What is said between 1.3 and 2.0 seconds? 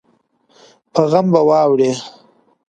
به واوړې